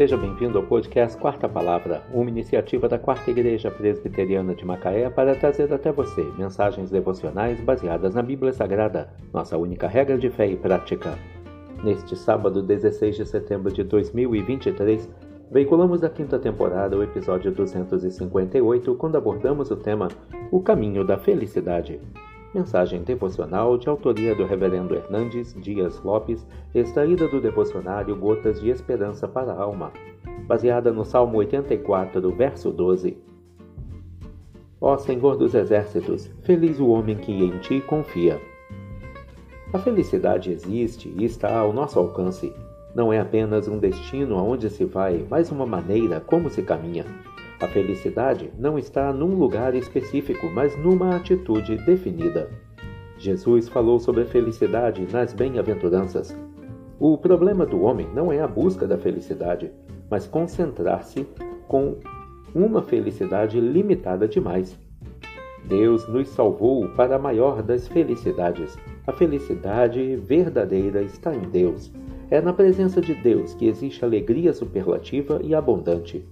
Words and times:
Seja 0.00 0.16
bem-vindo 0.16 0.56
ao 0.56 0.64
podcast 0.64 1.14
Quarta 1.18 1.46
Palavra, 1.46 2.02
uma 2.10 2.30
iniciativa 2.30 2.88
da 2.88 2.98
Quarta 2.98 3.30
Igreja 3.30 3.70
Presbiteriana 3.70 4.54
de 4.54 4.64
Macaé 4.64 5.10
para 5.10 5.34
trazer 5.34 5.70
até 5.74 5.92
você 5.92 6.22
mensagens 6.38 6.90
devocionais 6.90 7.60
baseadas 7.60 8.14
na 8.14 8.22
Bíblia 8.22 8.50
Sagrada, 8.50 9.12
nossa 9.30 9.58
única 9.58 9.86
regra 9.86 10.16
de 10.16 10.30
fé 10.30 10.46
e 10.46 10.56
prática. 10.56 11.18
Neste 11.84 12.16
sábado, 12.16 12.62
16 12.62 13.14
de 13.14 13.26
setembro 13.26 13.70
de 13.70 13.84
2023, 13.84 15.06
veiculamos 15.50 16.00
da 16.00 16.08
quinta 16.08 16.38
temporada 16.38 16.96
o 16.96 17.02
episódio 17.02 17.52
258, 17.52 18.94
quando 18.94 19.16
abordamos 19.16 19.70
o 19.70 19.76
tema 19.76 20.08
O 20.50 20.62
Caminho 20.62 21.04
da 21.04 21.18
Felicidade. 21.18 22.00
Mensagem 22.52 23.02
devocional 23.02 23.78
de 23.78 23.88
autoria 23.88 24.34
do 24.34 24.44
Reverendo 24.44 24.94
Hernandes 24.94 25.54
Dias 25.54 26.00
Lopes, 26.02 26.44
extraída 26.74 27.28
do 27.28 27.40
devocionário 27.40 28.16
Gotas 28.16 28.60
de 28.60 28.70
Esperança 28.70 29.28
para 29.28 29.52
a 29.52 29.62
Alma, 29.62 29.92
baseada 30.48 30.92
no 30.92 31.04
Salmo 31.04 31.38
84, 31.38 32.28
verso 32.32 32.72
12. 32.72 33.16
Ó 34.80 34.96
Senhor 34.96 35.36
dos 35.36 35.54
Exércitos, 35.54 36.28
feliz 36.42 36.80
o 36.80 36.88
homem 36.88 37.16
que 37.16 37.32
em 37.32 37.56
ti 37.58 37.80
confia. 37.82 38.40
A 39.72 39.78
felicidade 39.78 40.50
existe 40.50 41.14
e 41.16 41.24
está 41.24 41.56
ao 41.56 41.72
nosso 41.72 42.00
alcance. 42.00 42.52
Não 42.92 43.12
é 43.12 43.20
apenas 43.20 43.68
um 43.68 43.78
destino 43.78 44.36
aonde 44.36 44.68
se 44.68 44.84
vai, 44.84 45.24
mas 45.30 45.52
uma 45.52 45.64
maneira 45.64 46.18
como 46.18 46.50
se 46.50 46.62
caminha. 46.62 47.06
A 47.60 47.68
felicidade 47.68 48.50
não 48.58 48.78
está 48.78 49.12
num 49.12 49.34
lugar 49.34 49.74
específico, 49.74 50.48
mas 50.50 50.74
numa 50.78 51.16
atitude 51.16 51.76
definida. 51.84 52.48
Jesus 53.18 53.68
falou 53.68 53.98
sobre 53.98 54.22
a 54.22 54.26
felicidade 54.26 55.06
nas 55.12 55.34
bem-aventuranças. 55.34 56.34
O 56.98 57.18
problema 57.18 57.66
do 57.66 57.82
homem 57.82 58.08
não 58.14 58.32
é 58.32 58.40
a 58.40 58.48
busca 58.48 58.86
da 58.86 58.96
felicidade, 58.96 59.70
mas 60.10 60.26
concentrar-se 60.26 61.26
com 61.68 61.96
uma 62.54 62.82
felicidade 62.82 63.60
limitada 63.60 64.26
demais. 64.26 64.78
Deus 65.66 66.08
nos 66.08 66.30
salvou 66.30 66.88
para 66.96 67.16
a 67.16 67.18
maior 67.18 67.62
das 67.62 67.86
felicidades. 67.86 68.78
A 69.06 69.12
felicidade 69.12 70.16
verdadeira 70.16 71.02
está 71.02 71.34
em 71.34 71.42
Deus. 71.42 71.92
É 72.30 72.40
na 72.40 72.54
presença 72.54 73.02
de 73.02 73.14
Deus 73.14 73.52
que 73.52 73.66
existe 73.66 74.02
alegria 74.02 74.54
superlativa 74.54 75.40
e 75.44 75.54
abundante. 75.54 76.26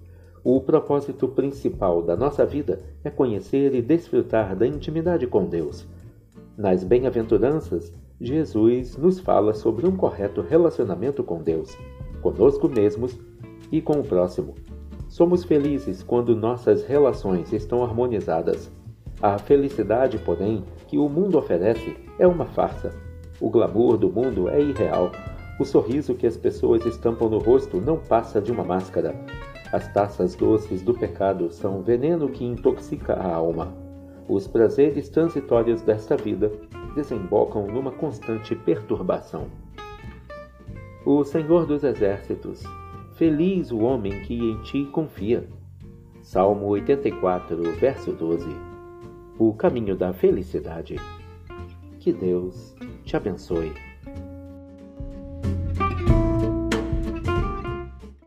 O 0.45 0.61
propósito 0.61 1.27
principal 1.29 2.03
da 2.03 2.17
nossa 2.17 2.47
vida 2.47 2.81
é 3.03 3.11
conhecer 3.11 3.75
e 3.75 3.83
desfrutar 3.83 4.55
da 4.55 4.67
intimidade 4.67 5.27
com 5.27 5.45
Deus. 5.45 5.87
Nas 6.57 6.85
bem-aventuranças, 6.85 7.93
Jesus 8.21 8.97
nos 8.97 9.19
fala 9.21 9.53
sobre 9.55 9.87
um 9.87 9.97
correto 9.97 10.41
relacionamento 10.41 11.23
com 11.23 11.43
Deus, 11.43 11.77
conosco 12.23 12.69
mesmos 12.69 13.19
e 13.71 13.81
com 13.81 14.01
o 14.01 14.05
próximo. 14.05 14.55
Somos 15.09 15.45
felizes 15.45 16.03
quando 16.03 16.37
nossas 16.37 16.85
relações 16.85 17.53
estão 17.53 17.83
harmonizadas. 17.83 18.71
A 19.21 19.39
felicidade, 19.39 20.19
porém, 20.19 20.65
que 20.87 20.99
o 20.99 21.09
mundo 21.09 21.39
oferece 21.39 21.97
é 22.19 22.27
uma 22.27 22.47
farsa. 22.47 22.95
O 23.41 23.51
glamour 23.51 23.97
do 23.97 24.09
mundo 24.09 24.49
é 24.49 24.61
irreal. 24.61 25.11
O 25.59 25.65
sorriso 25.65 26.15
que 26.15 26.27
as 26.27 26.37
pessoas 26.37 26.85
estampam 26.87 27.29
no 27.29 27.39
rosto 27.39 27.81
não 27.81 27.99
passa 27.99 28.41
de 28.41 28.53
uma 28.53 28.63
máscara. 28.63 29.15
As 29.71 29.87
taças 29.93 30.35
doces 30.35 30.83
do 30.83 30.95
pecado 30.95 31.51
são 31.51 31.83
veneno 31.83 32.31
que 32.31 32.45
intoxica 32.45 33.13
a 33.15 33.35
alma. 33.35 33.75
Os 34.27 34.47
prazeres 34.47 35.09
transitórios 35.11 35.83
desta 35.83 36.17
vida 36.17 36.51
desembocam 36.95 37.67
numa 37.67 37.93
constante 37.93 38.55
perturbação. 38.55 39.47
O 41.05 41.23
Senhor 41.23 41.67
dos 41.67 41.85
Exércitos, 41.85 42.63
feliz 43.15 43.71
o 43.71 43.81
homem 43.81 44.23
que 44.23 44.35
em 44.35 44.63
ti 44.63 44.85
confia. 44.87 45.47
Salmo 46.23 46.67
84, 46.67 47.63
verso 47.77 48.13
12. 48.13 48.49
O 49.39 49.53
caminho 49.55 49.95
da 49.95 50.13
felicidade. 50.13 50.97
Que 51.99 52.13
Deus 52.13 52.75
te 53.05 53.17
abençoe. 53.17 53.88